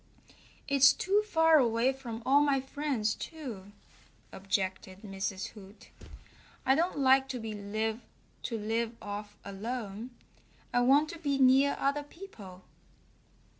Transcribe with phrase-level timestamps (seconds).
[0.67, 3.71] "It's too far away from all my friends, too,"
[4.31, 5.49] objected Mrs.
[5.49, 5.91] Hoot.
[6.65, 7.39] "I don't like to
[8.43, 10.09] live off alone.
[10.73, 12.63] I want to be near other people."